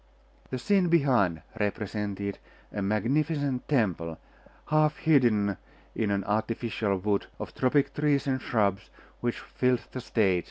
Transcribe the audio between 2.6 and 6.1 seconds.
a magnificent temple, half hidden in